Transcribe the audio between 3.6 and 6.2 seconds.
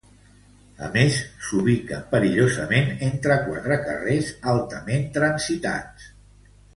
carrers altament transitats.